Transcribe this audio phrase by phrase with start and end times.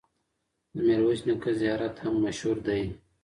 [0.73, 2.83] د میرویس نیکه زیارت هم مشهور دی.